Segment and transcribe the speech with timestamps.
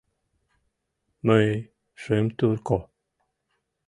[1.27, 1.47] Мый
[2.01, 2.79] шым турко.